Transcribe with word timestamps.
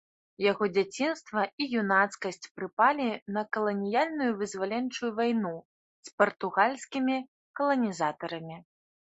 Яго 0.43 0.67
дзяцінства 0.75 1.43
і 1.65 1.67
юнацкасць 1.81 2.49
прыпалі 2.59 3.05
на 3.35 3.43
каланіяльную 3.57 4.31
вызваленчую 4.41 5.11
вайну 5.21 5.53
з 6.09 6.17
партугальскімі 6.23 7.21
каланізатарамі. 7.63 8.57